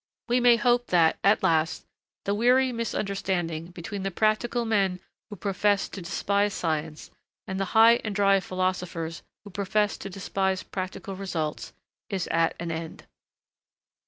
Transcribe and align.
We 0.27 0.39
may 0.39 0.55
hope 0.55 0.87
that, 0.87 1.19
at 1.23 1.43
last, 1.43 1.85
the 2.25 2.33
weary 2.33 2.71
misunderstanding 2.71 3.67
between 3.67 4.01
the 4.01 4.09
practical 4.09 4.65
men 4.65 4.99
who 5.29 5.35
professed 5.35 5.93
to 5.93 6.01
despise 6.01 6.55
science, 6.55 7.11
and 7.45 7.59
the 7.59 7.65
high 7.77 7.97
and 7.97 8.15
dry 8.15 8.39
philosophers 8.39 9.21
who 9.43 9.51
professed 9.51 10.01
to 10.01 10.09
despise 10.09 10.63
practical 10.63 11.15
results, 11.15 11.73
is 12.09 12.25
at 12.29 12.55
an 12.59 12.71
end. 12.71 13.05